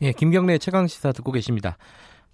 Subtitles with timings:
[0.00, 1.76] 예, 김경래의 최강 시사 듣고 계십니다.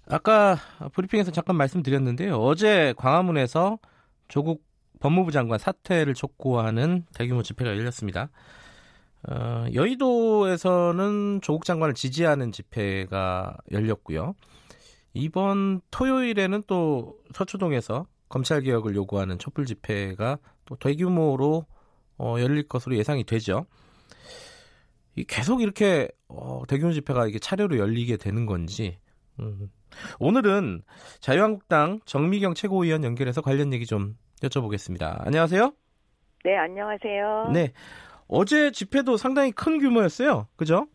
[0.07, 0.55] 아까
[0.93, 2.37] 브리핑에서 잠깐 말씀드렸는데요.
[2.37, 3.79] 어제 광화문에서
[4.27, 4.63] 조국
[4.99, 8.29] 법무부 장관 사퇴를 촉구하는 대규모 집회가 열렸습니다.
[9.27, 14.35] 어, 여의도에서는 조국 장관을 지지하는 집회가 열렸고요.
[15.15, 21.65] 이번 토요일에는 또 서초동에서 검찰 개혁을 요구하는 촛불 집회가 또 대규모로
[22.19, 23.65] 어, 열릴 것으로 예상이 되죠.
[25.23, 28.97] 계속 이렇게 어, 대규모 집회가 이게 차례로 열리게 되는 건지
[29.39, 29.69] 음.
[30.19, 30.81] 오늘은
[31.19, 35.25] 자유한국당 정미경 최고위원 연결해서 관련 얘기 좀 여쭤보겠습니다.
[35.25, 35.71] 안녕하세요.
[36.43, 37.51] 네, 안녕하세요.
[37.53, 37.71] 네.
[38.27, 40.47] 어제 집회도 상당히 큰 규모였어요.
[40.55, 40.87] 그죠?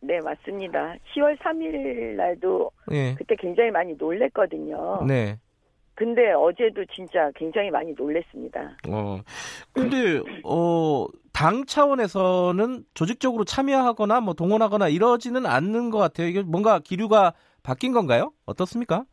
[0.00, 0.96] 네, 맞습니다.
[1.14, 3.14] 10월 3일 날도 네.
[3.16, 5.04] 그때 굉장히 많이 놀랬거든요.
[5.06, 5.38] 네.
[5.94, 8.76] 근데 어제도 진짜 굉장히 많이 놀랬습니다.
[8.88, 9.20] 어.
[9.72, 16.26] 근데 어, 당 차원에서는 조직적으로 참여하거나 뭐 동원하거나 이러지는 않는 것 같아요.
[16.28, 18.32] 이게 뭔가 기류가 바뀐 건가요?
[18.46, 19.04] 어떻습니까?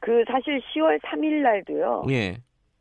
[0.00, 2.04] 그 사실 10월 3일 날도요.
[2.10, 2.38] 예.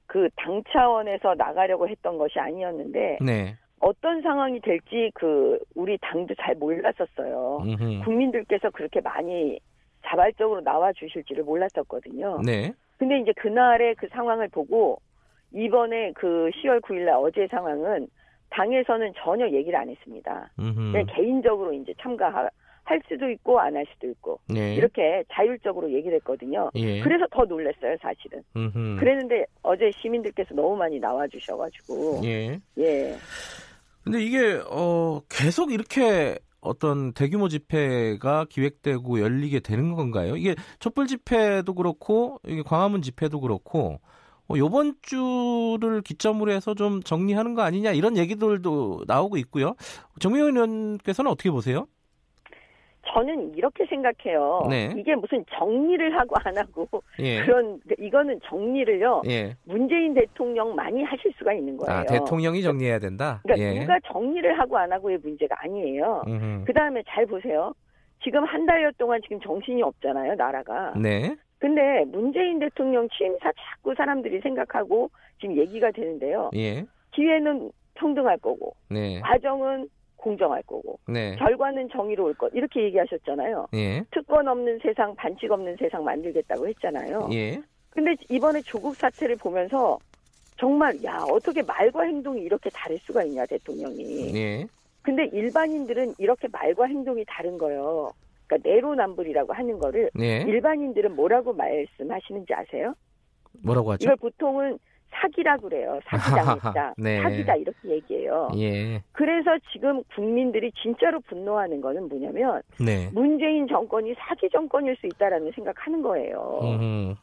[0.08, 3.56] 그 당 차원에서 나가려고 했던 것이 아니었는데 네.
[3.80, 7.59] 어떤 상황이 될지 그 우리 당도 잘 몰랐었어요.
[7.64, 8.04] 음흠.
[8.04, 9.59] 국민들께서 그렇게 많이
[10.06, 12.42] 자발적으로 나와 주실지를 몰랐었거든요.
[12.44, 12.73] 네.
[13.00, 15.02] 근데 이제 그날의 그 상황을 보고
[15.53, 18.08] 이번에 그 10월 9일 날 어제 상황은
[18.52, 20.52] 당에서는 전혀 얘기를 안 했습니다.
[20.55, 22.50] 그냥 개인적으로 이제 참가할
[23.08, 24.75] 수도 있고 안 할 수도 있고 네.
[24.75, 26.70] 이렇게 자율적으로 얘기를 했거든요.
[26.76, 26.99] 예.
[27.02, 28.43] 그래서 더 놀랐어요, 사실은.
[28.55, 28.98] 음흠.
[28.99, 32.59] 그랬는데 어제 시민들께서 너무 많이 나와 주셔가지고 예.
[32.80, 33.15] 예.
[34.04, 40.36] 근데 이게 어 계속 이렇게 어떤 대규모 집회가 기획되고 열리게 되는 건가요?
[40.36, 43.99] 이게 촛불 집회도 그렇고 이게 광화문 집회도 그렇고
[44.49, 49.75] 어, 요번 주를 기점으로 해서 좀 정리하는 거 아니냐 이런 얘기들도 나오고 있고요.
[50.20, 51.87] 정미원 의원께서는 어떻게 보세요?
[53.14, 54.67] 저는 이렇게 생각해요.
[54.70, 54.93] 네.
[54.97, 56.87] 이게 무슨 정리를 하고 안 하고
[57.20, 57.42] 예.
[57.42, 59.23] 그런 이거는 정리를요.
[59.27, 59.55] 예.
[59.65, 61.99] 문재인 대통령 많이 하실 수가 있는 거예요.
[61.99, 63.39] 아, 대통령이 정리해야 된다.
[63.43, 63.80] 그러니까 예.
[63.80, 66.23] 누가 정리를 하고 안 하고의 문제가 아니에요.
[66.65, 67.73] 그 다음에 잘 보세요.
[68.23, 70.93] 지금 한 달여 동안 지금 정신이 없잖아요, 나라가.
[70.95, 71.36] 네.
[71.58, 75.09] 근데 문재인 대통령 취임사 자꾸 사람들이 생각하고
[75.39, 76.49] 지금 얘기가 되는데요.
[76.55, 76.86] 예.
[77.11, 79.20] 기회는 평등할 거고, 네.
[79.21, 79.89] 과정은
[80.20, 81.36] 공정할 거고 네.
[81.38, 83.68] 결과는 정의로울 것 이렇게 얘기하셨잖아요.
[83.74, 84.04] 예.
[84.12, 87.30] 특권 없는 세상, 반칙 없는 세상 만들겠다고 했잖아요.
[87.34, 87.62] 예.
[87.90, 89.98] 근데 이번에 조국 사태를 보면서
[90.58, 94.36] 정말 야 어떻게 말과 행동이 이렇게 다를 수가 있냐 대통령이.
[94.36, 94.68] 예.
[95.02, 98.12] 근데 일반인들은 이렇게 말과 행동이 다른 거요.
[98.46, 100.42] 그러니까 내로남불이라고 하는 거를 예.
[100.42, 102.94] 일반인들은 뭐라고 말씀하시는지 아세요?
[103.64, 104.04] 뭐라고 하죠?
[104.06, 104.78] 이걸 보통은
[105.11, 105.99] 사기라 그래요.
[106.05, 106.93] 사기당했다.
[106.97, 107.21] 네.
[107.21, 108.49] 사기다 이렇게 얘기해요.
[108.58, 109.02] 예.
[109.11, 113.09] 그래서 지금 국민들이 진짜로 분노하는 거는 뭐냐면 네.
[113.14, 116.59] 문재인 정권이 사기 정권일 수 있다라는 생각하는 거예요.
[116.64, 117.15] 음.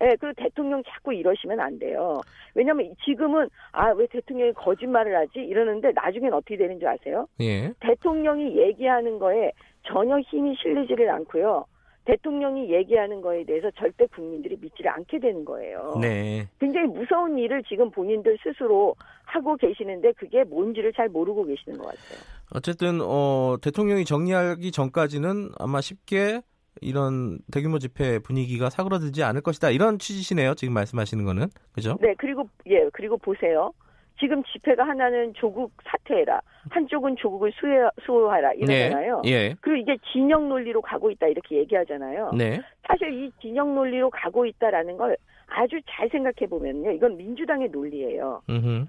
[0.00, 2.20] 네, 그리고 대통령 자꾸 이러시면 안 돼요.
[2.54, 7.26] 왜냐하면 지금은 아 왜 대통령이 거짓말을 하지 이러는데 나중엔 어떻게 되는 줄 아세요?
[7.40, 7.72] 예.
[7.80, 9.52] 대통령이 얘기하는 거에
[9.84, 11.64] 전혀 힘이 실리지를 않고요.
[12.04, 15.98] 대통령이 얘기하는 거에 대해서 절대 국민들이 믿지를 않게 되는 거예요.
[16.00, 16.48] 네.
[16.58, 22.18] 굉장히 무서운 일을 지금 본인들 스스로 하고 계시는데 그게 뭔지를 잘 모르고 계시는 것 같아요.
[22.54, 26.42] 어쨌든 어, 대통령이 정리하기 전까지는 아마 쉽게
[26.80, 30.54] 이런 대규모 집회 분위기가 사그러들지 않을 것이다 이런 취지시네요.
[30.54, 31.96] 지금 말씀하시는 거는 그죠?
[32.00, 33.72] 네, 그리고 예, 그리고 보세요.
[34.22, 36.40] 지금 집회가 하나는 조국 사퇴해라.
[36.70, 39.22] 한쪽은 조국을 수혜, 수호하라 이러잖아요.
[39.24, 39.30] 네.
[39.30, 39.54] 예.
[39.60, 42.30] 그리고 이게 진영 논리로 가고 있다 이렇게 얘기하잖아요.
[42.38, 42.60] 네.
[42.86, 45.16] 사실 이 진영 논리로 가고 있다라는 걸
[45.48, 48.42] 아주 잘 생각해 보면요, 이건 민주당의 논리예요.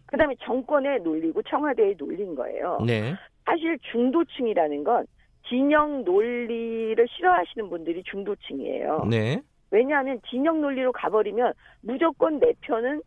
[0.05, 2.77] 그다음에 정권의 논리고 청와대의 논리인 거예요.
[2.85, 3.15] 네.
[3.43, 5.07] 사실 중도층이라는 건
[5.47, 9.07] 진영 논리를 싫어하시는 분들이 중도층이에요.
[9.09, 9.41] 네.
[9.71, 13.01] 왜냐하면 진영 논리로 가버리면 무조건 내 편은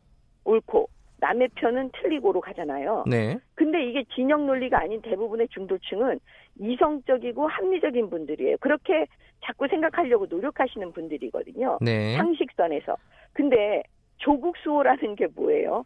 [0.44, 0.88] 옳고
[1.26, 3.04] 남의 편은 틀리고로 가잖아요.
[3.08, 3.36] 네.
[3.54, 6.20] 근데 이게 진영 논리가 아닌 대부분의 중도층은
[6.60, 8.56] 이성적이고 합리적인 분들이에요.
[8.60, 9.06] 그렇게
[9.44, 11.78] 자꾸 생각하려고 노력하시는 분들이거든요.
[11.80, 12.16] 네.
[12.16, 12.96] 상식선에서.
[13.32, 13.82] 근데
[14.18, 15.84] 조국 수호라는 게 뭐예요?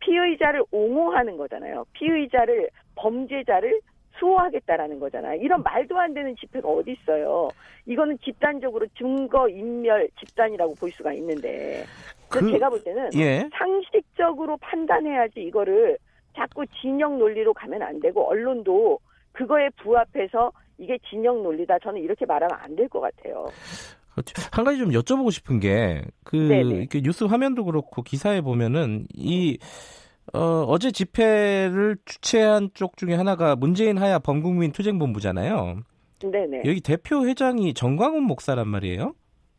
[0.00, 1.84] 피의자를 옹호하는 거잖아요.
[1.94, 3.80] 피의자를 범죄자를
[4.18, 5.40] 수호하겠다라는 거잖아요.
[5.40, 7.48] 이런 말도 안 되는 집회가 어디 있어요.
[7.86, 11.84] 이거는 집단적으로 증거 인멸 집단이라고 볼 수가 있는데.
[12.28, 13.46] 그, 제가 볼 때는 예.
[13.52, 15.98] 상식적으로 판단해야지 이거를
[16.34, 18.98] 자꾸 진영 논리로 가면 안 되고 언론도
[19.32, 21.78] 그거에 부합해서 이게 진영 논리다.
[21.80, 23.48] 저는 이렇게 말하면 안 될 것 같아요.
[24.14, 24.34] 그렇죠.
[24.50, 29.58] 한 가지 좀 여쭤보고 싶은 게 그 뉴스 화면도 그렇고 기사에 보면은 이
[30.32, 35.80] 어, 어제 집회를 주최한 쪽 중에 하나가 문재인 하야 범국민 투쟁본부잖아요.
[36.20, 36.62] 네네.
[36.64, 39.14] 여기 대표 회장이 정광훈 목사란 말이에요.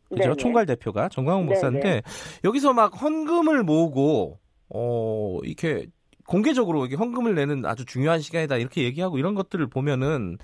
[0.08, 0.34] 그죠?
[0.36, 2.02] 총괄 대표가 정광훈 목사인데 네네.
[2.44, 4.38] 여기서 막 헌금을 모으고
[4.68, 5.86] 어 이렇게
[6.26, 10.38] 공개적으로 이렇게 헌금을 내는 아주 중요한 시간이다 이렇게 얘기하고 이런 것들을 보면은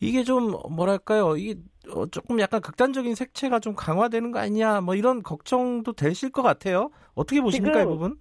[0.00, 1.56] 이게 좀 뭐랄까요 이게
[1.92, 6.90] 어, 조금 약간 극단적인 색채가 좀 강화되는 거 아니냐 뭐 이런 걱정도 되실 것 같아요.
[7.14, 8.18] 어떻게 보십니까 이 부분?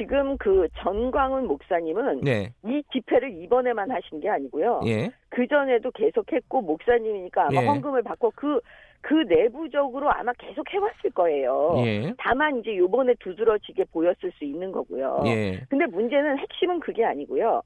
[0.00, 2.54] 지금 그 전광훈 목사님은 네.
[2.64, 4.80] 이 집회를 이번에만 하신 게 아니고요.
[4.86, 5.10] 예.
[5.28, 7.66] 그 전에도 계속했고 목사님이니까 아마 예.
[7.66, 8.60] 헌금을 받고 그그
[9.02, 11.74] 그 내부적으로 아마 계속 해왔을 거예요.
[11.84, 12.14] 예.
[12.16, 15.22] 다만 이제 요번에 두드러지게 보였을 수 있는 거고요.
[15.26, 15.60] 예.
[15.68, 17.60] 근데 문제는 핵심은 그게 아니고요.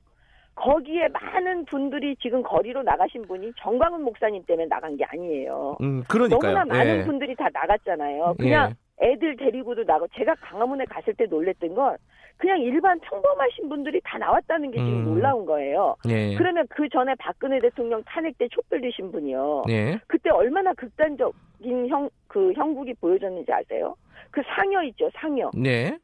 [0.56, 5.76] 거기에 많은 분들이 지금 거리로 나가신 분이 정광훈 목사님 때문에 나간 게 아니에요.
[5.80, 6.52] 음, 그러니까요.
[6.52, 7.04] 너무나 많은 예.
[7.04, 8.34] 분들이 다 나갔잖아요.
[8.38, 8.84] 그냥 예.
[9.12, 11.96] 애들 데리고도 나고 제가 강화문에 갔을 때 놀랬던 건
[12.36, 15.04] 그냥 일반 평범하신 분들이 다 나왔다는 게 지금 음.
[15.04, 15.96] 놀라운 거예요.
[16.08, 16.34] 예.
[16.36, 19.64] 그러면 그 전에 박근혜 대통령 탄핵 때 촛불 드신 분이요.
[19.68, 19.98] 예.
[20.06, 23.94] 그때 얼마나 극단적인 형, 그 형국이 보여졌는지 아세요?
[24.30, 25.50] 그 상여 있죠, 상여.
[25.54, 25.96] 네.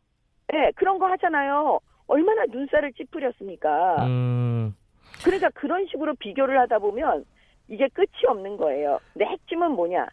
[0.49, 1.81] 네, 그런 거 하잖아요.
[2.07, 4.07] 얼마나 눈살을 찌푸렸습니까?
[4.07, 4.75] 음.
[5.25, 7.25] 그러니까 그런 식으로 비교를 하다 보면
[7.69, 8.99] 이게 끝이 없는 거예요.
[9.13, 10.07] 근데 핵심은 뭐냐?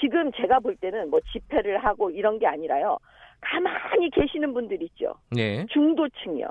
[0.00, 2.98] 지금 제가 볼 때는 뭐 집회를 하고 이런 게 아니라요.
[3.40, 5.14] 가만히 계시는 분들 있죠.
[5.30, 5.66] 네.
[5.70, 6.46] 중도층이요.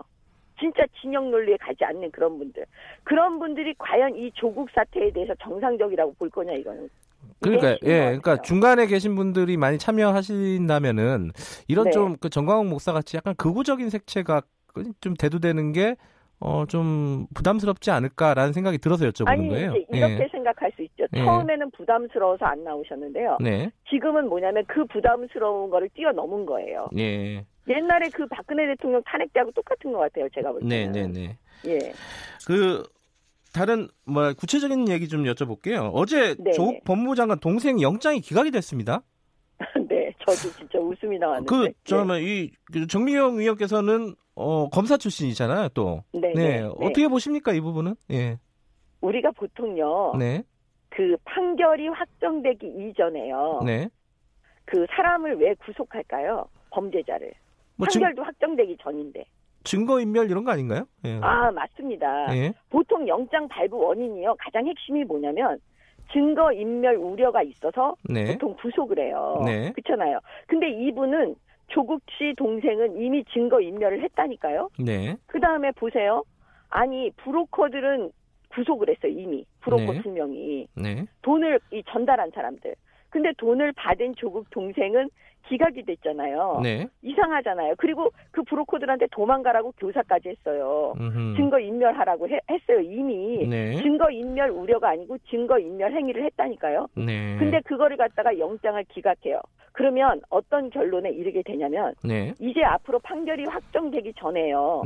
[0.59, 2.65] 진짜 진영 논리에 가지 않는 그런 분들.
[3.03, 6.89] 그런 분들이 과연 이 조국 사태에 대해서 정상적이라고 볼 거냐 이거는.
[7.41, 11.31] 그러니까 예, 그러니까 중간에 계신 분들이 많이 참여하신다면은
[11.67, 11.91] 이런 네.
[11.91, 14.41] 좀그 정광욱 목사 같이 약간 극우적인 색채가
[14.99, 15.95] 좀 대두되는 게
[16.41, 19.73] 어, 좀 부담스럽지 않을까라는 생각이 들어서 여쭤보는 아니, 거예요.
[19.89, 20.27] 이렇게 예.
[20.31, 20.68] 생각할.
[21.13, 21.23] 예.
[21.23, 23.37] 처음에는 부담스러워서 안 나오셨는데요.
[23.41, 23.71] 네.
[23.89, 26.87] 지금은 뭐냐면 그 부담스러운 거를 뛰어넘은 거예요.
[26.97, 27.45] 예.
[27.67, 30.27] 옛날에 그 박근혜 대통령 탄핵 때하고 똑같은 것 같아요.
[30.33, 30.91] 제가 볼 때는.
[30.91, 31.37] 네, 네, 네.
[31.65, 31.93] 예.
[32.45, 32.83] 그
[33.53, 35.91] 다른 뭐 구체적인 얘기 좀 여쭤볼게요.
[35.93, 36.81] 어제 네 조국 네.
[36.85, 39.01] 법무부 장관 동생 영장이 기각이 됐습니다.
[39.89, 41.49] 네, 저도 진짜 웃음이 나왔는데.
[41.49, 42.21] 그, 저는 네.
[42.21, 46.03] 이그 정미영 의원께서는 어, 검사 출신이잖아요, 또.
[46.13, 46.61] 네, 네.
[46.61, 46.69] 네.
[46.79, 47.95] 어떻게 보십니까, 이 부분은?
[48.11, 48.39] 예.
[49.01, 50.13] 우리가 보통요.
[50.17, 50.43] 네.
[50.89, 53.61] 그 판결이 확정되기 이전에요.
[53.65, 53.89] 네.
[54.65, 56.47] 그 사람을 왜 구속할까요?
[56.71, 57.31] 범죄자를.
[57.75, 58.27] 뭐 판결도 증...
[58.27, 59.25] 확정되기 전인데.
[59.63, 60.85] 증거인멸 이런 거 아닌가요?
[61.05, 61.19] 예.
[61.21, 62.35] 아, 맞습니다.
[62.35, 62.53] 예.
[62.69, 64.35] 보통 영장 발부 원인이요.
[64.39, 65.59] 가장 핵심이 뭐냐면
[66.11, 68.33] 증거인멸 우려가 있어서 네.
[68.33, 69.41] 보통 구속을 해요.
[69.45, 69.71] 네.
[69.73, 70.19] 그렇잖아요.
[70.47, 71.35] 근데 이분은
[71.67, 74.69] 조국 씨 동생은 이미 증거 인멸을 했다니까요.
[74.79, 75.15] 네.
[75.27, 76.23] 그 다음에 보세요.
[76.69, 78.11] 아니 브로커들은
[78.49, 80.01] 구속을 했어요 이미 브로커 네.
[80.01, 81.05] 두 명이 네.
[81.21, 82.75] 돈을 이 전달한 사람들.
[83.09, 85.09] 근데 돈을 받은 조국 동생은
[85.47, 86.59] 기각이 됐잖아요.
[86.61, 86.87] 네.
[87.01, 87.73] 이상하잖아요.
[87.77, 90.93] 그리고 그 브로커들한테 도망가라고 교사까지 했어요.
[90.99, 91.35] 음흠.
[91.37, 93.47] 증거 인멸하라고 해, 했어요 이미.
[93.47, 93.75] 네.
[93.77, 96.87] 증거 인멸 우려가 아니고 증거 인멸 행위를 했다니까요.
[96.97, 97.37] 네.
[97.39, 99.41] 근데 그거를 갖다가 영장을 기각해요.
[99.71, 102.33] 그러면 어떤 결론에 이르게 되냐면 네.
[102.39, 104.83] 이제 앞으로 판결이 확정되기 전에요.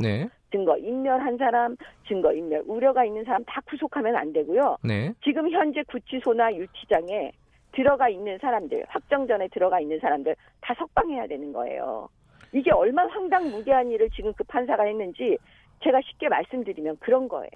[0.53, 0.57] 네.
[0.57, 1.75] 증거 인멸한 사람,
[2.07, 4.77] 증거 인멸 우려가 있는 사람 다 구속하면 안 되고요.
[4.83, 5.13] 네.
[5.23, 7.31] 지금 현재 구치소나 유치장에
[7.73, 12.07] 들어가 있는 사람들, 확정 전에 들어가 있는 사람들 다 석방해야 되는 거예요.
[12.51, 15.37] 이게 얼마나 황당무계한 일을 지금 그 판사가 했는지
[15.83, 17.49] 제가 쉽게 말씀드리면 그런 거예요.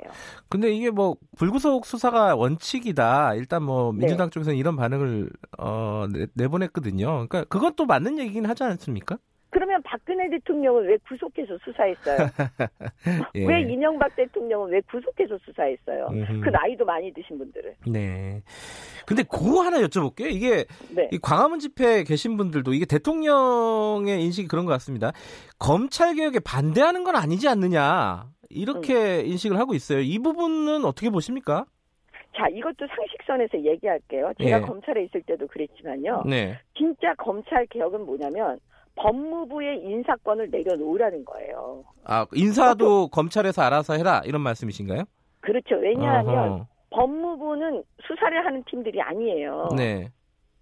[0.50, 3.36] 근데 이게 뭐 불구속 수사가 원칙이다.
[3.36, 4.00] 일단 뭐 네.
[4.00, 4.32] 민주당 네.
[4.32, 9.18] 쪽에서는 이런 반응을 어, 내, 보냈거든요 그러니까 그것도 맞는 얘기긴 하지 않습니까?
[9.50, 12.18] 그러면 박근혜 대통령은 왜 구속해서 수사했어요?
[13.36, 13.46] 예.
[13.46, 16.08] 왜 이명박 대통령은 왜 구속해서 수사했어요?
[16.12, 16.42] 음흠.
[16.42, 17.76] 그 나이도 많이 드신 분들을.
[17.88, 18.42] 네.
[19.06, 20.30] 근데 그거 하나 여쭤볼게요.
[20.30, 21.08] 이게 네.
[21.12, 25.12] 이 광화문 집회 계신 분들도 이게 대통령의 인식이 그런 것 같습니다.
[25.58, 29.26] 검찰 개혁에 반대하는 건 아니지 않느냐 이렇게 음.
[29.28, 30.00] 인식을 하고 있어요.
[30.00, 31.66] 이 부분은 어떻게 보십니까?
[32.36, 34.32] 자, 이것도 상식선에서 얘기할게요.
[34.40, 34.66] 제가 네.
[34.66, 36.24] 검찰에 있을 때도 그랬지만요.
[36.28, 36.60] 네.
[36.78, 38.60] 진짜 검찰 개혁은 뭐냐면
[38.98, 41.84] 법무부의 인사권을 내려놓으라는 거예요.
[42.04, 45.04] 아, 인사도 검찰에서 알아서 해라 이런 말씀이신가요?
[45.42, 45.76] 그렇죠.
[45.76, 46.68] 왜냐하면 어허.
[46.90, 49.70] 법무부는 수사를 하는 팀들이 아니에요.
[49.76, 50.10] 네.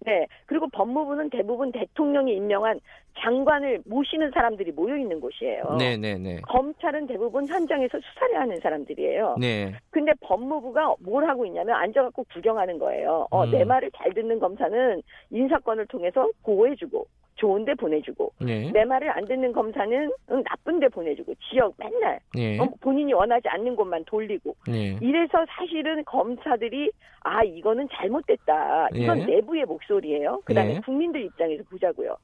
[0.00, 0.26] 네.
[0.44, 2.78] 그리고 법무부는 대부분 대통령이 임명한
[3.18, 5.76] 장관을 모시는 사람들이 모여 있는 곳이에요.
[5.78, 6.40] 네, 네, 네.
[6.42, 9.36] 검찰은 대부분 현장에서 수사를 하는 사람들이에요.
[9.40, 9.74] 네.
[9.90, 13.26] 근데 법무부가 뭘 하고 있냐면 앉아갖고 구경하는 거예요.
[13.30, 13.50] 어, 음.
[13.50, 18.70] 내 말을 잘 듣는 검사는 인사권을 통해서 보호해주고 좋은데 보내주고 네.
[18.72, 22.58] 내 말을 안 듣는 검사는 응, 나쁜데 보내주고 지역 맨날 네.
[22.58, 24.98] 어, 본인이 원하지 않는 곳만 돌리고 네.
[25.00, 26.90] 이래서 사실은 검사들이
[27.20, 29.26] 아 이거는 잘못됐다 이건 네.
[29.26, 30.40] 내부의 목소리예요.
[30.44, 30.80] 그다음에 네.
[30.80, 32.16] 국민들 입장에서 보자고요.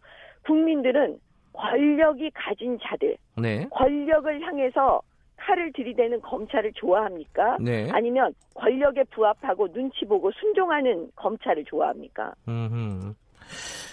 [0.47, 1.19] 국민들은
[1.53, 3.67] 권력이 가진 자들 네.
[3.71, 5.03] 권력을 향해서
[5.37, 7.59] 칼을 들이대는 검찰을 좋아합니까?
[7.61, 7.89] 네.
[7.93, 12.33] 아니면 권력에 부합하고 눈치 보고 순종하는 검찰을 좋아합니까?
[12.49, 13.13] 음흠.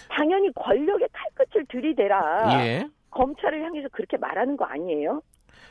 [0.09, 2.63] 당연히 권력의 칼끝을 들이대라.
[2.65, 2.87] 예.
[3.11, 5.21] 검찰을 향해서 그렇게 말하는 거 아니에요?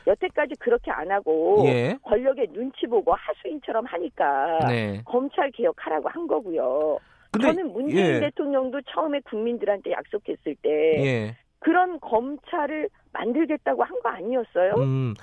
[0.07, 1.97] 여태까지 그렇게 안 하고 예.
[2.03, 5.01] 권력의 눈치 보고 하수인처럼 하니까 네.
[5.05, 6.97] 검찰 개혁하라고 한 거고요.
[7.31, 8.19] 근데, 저는 문재인 예.
[8.21, 10.69] 대통령도 처음에 국민들한테 약속했을 때
[11.05, 11.37] 예.
[11.59, 14.73] 그런 검찰을 만들겠다고 한 거 아니었어요?
[14.77, 15.13] 음.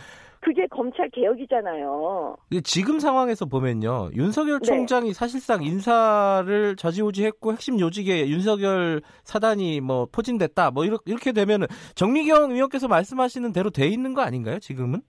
[0.46, 2.36] 그게 검찰 개혁이잖아요.
[2.62, 4.10] 지금 상황에서 보면요.
[4.14, 4.64] 윤석열 네.
[4.64, 10.70] 총장이 사실상 인사를 저지우지했고 핵심 요직에 윤석열 사단이 뭐 포진됐다.
[10.70, 14.60] 뭐 이렇게 되면은 정미경 의원께서 말씀하시는 대로 돼 있는 거 아닌가요?
[14.60, 15.00] 지금은?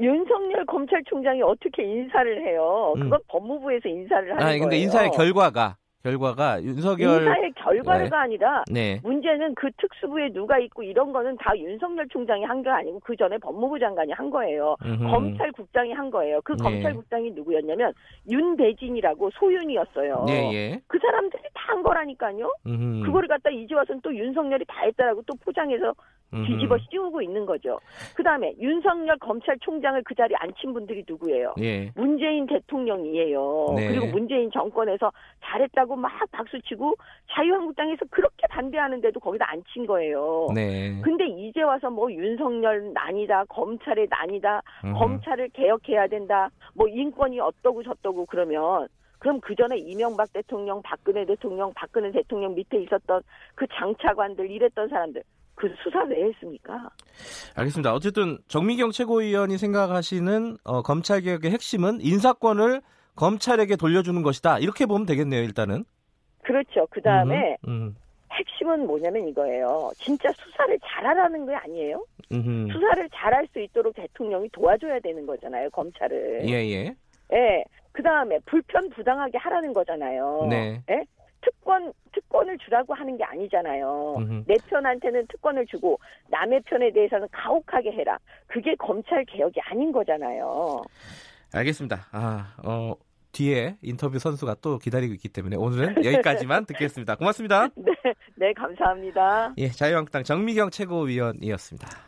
[0.00, 2.94] 윤석열 검찰총장이 어떻게 인사를 해요?
[2.94, 3.22] 그건 음.
[3.28, 4.84] 법무부에서 인사를 하는 아니, 근데 거예요.
[4.84, 8.16] 인사의 결과가 결과가 윤석열 인사의 결과가 네.
[8.16, 9.00] 아니라 네.
[9.02, 13.38] 문제는 그 특수부에 누가 있고 이런 거는 다 윤석열 총장이 한 게 아니고 그 전에
[13.38, 14.76] 법무부 장관이 한 거예요.
[14.84, 15.06] 음흠.
[15.10, 16.40] 검찰국장이 한 거예요.
[16.42, 16.62] 그 네.
[16.62, 17.92] 검찰국장이 누구였냐면
[18.28, 20.24] 윤대진이라고 소윤이었어요.
[20.26, 20.80] 네, 예.
[20.86, 22.50] 그 사람들이 다 한 거라니까요.
[22.66, 23.04] 음흠.
[23.04, 25.92] 그거를 갖다 이제 와서는 또 윤석열이 다 했다라고 또 포장해서
[26.30, 27.80] 뒤집어 씌우고 있는 거죠.
[28.14, 31.54] 그 다음에 윤석열 검찰총장을 그 자리에 앉힌 분들이 누구예요?
[31.60, 31.90] 예.
[31.94, 33.74] 문재인 대통령이에요.
[33.76, 33.88] 네.
[33.88, 35.10] 그리고 문재인 정권에서
[35.42, 36.94] 잘했다고 막 박수치고
[37.30, 40.48] 자유한국당에서 그렇게 반대하는데도 거기다 앉힌 거예요.
[40.54, 41.00] 네.
[41.02, 44.92] 근데 이제 와서 뭐 윤석열 난이다, 검찰의 난이다, 음.
[44.94, 51.72] 검찰을 개혁해야 된다, 뭐 인권이 어떠고 저떠고 그러면 그럼 그 전에 이명박 대통령, 박근혜 대통령,
[51.74, 53.22] 박근혜 대통령 밑에 있었던
[53.54, 55.22] 그 장차관들, 이랬던 사람들
[55.58, 56.88] 그 수사 왜 했습니까?
[57.56, 57.92] 알겠습니다.
[57.92, 62.80] 어쨌든 정미경 최고위원이 생각하시는 어, 검찰 개혁의 핵심은 인사권을
[63.16, 64.60] 검찰에게 돌려주는 것이다.
[64.60, 65.42] 이렇게 보면 되겠네요.
[65.42, 65.84] 일단은.
[66.42, 66.86] 그렇죠.
[66.90, 67.96] 그 다음에 음.
[68.30, 69.90] 핵심은 뭐냐면 이거예요.
[69.96, 72.04] 진짜 수사를 잘하라는 게 아니에요.
[72.30, 72.72] 음흠.
[72.72, 75.68] 수사를 잘할 수 있도록 대통령이 도와줘야 되는 거잖아요.
[75.70, 76.48] 검찰을.
[76.48, 76.86] 예예.
[76.86, 76.96] 예.
[77.32, 77.64] 예.
[77.90, 80.46] 그 다음에 불편 부당하게 하라는 거잖아요.
[80.48, 80.80] 네.
[80.88, 81.02] 예?
[81.40, 81.92] 특권
[82.28, 84.16] 특권을 주라고 하는 게 아니잖아요.
[84.18, 84.44] 음흠.
[84.46, 88.18] 내 편한테는 특권을 주고 남의 편에 대해서는 가혹하게 해라.
[88.46, 90.82] 그게 검찰 개혁이 아닌 거잖아요.
[91.52, 92.06] 알겠습니다.
[92.12, 92.94] 아, 어,
[93.32, 97.16] 뒤에 인터뷰 선수가 또 기다리고 있기 때문에 오늘은 여기까지만 듣겠습니다.
[97.16, 97.68] 고맙습니다.
[97.74, 97.92] 네,
[98.36, 99.54] 네, 감사합니다.
[99.58, 102.07] 예, 자유한국당 정미경 최고위원이었습니다.